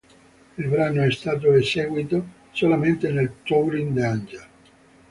Il 0.57 0.67
brano 0.67 1.03
è 1.03 1.11
stato 1.11 1.53
eseguito 1.53 2.25
solamente 2.53 3.11
nel 3.11 3.31
Touring 3.43 3.93
the 3.93 4.03
Angel. 4.03 4.45